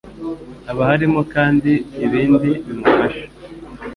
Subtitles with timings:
[0.67, 1.71] Haba hariho kandi
[2.05, 3.25] ibindi bimufasha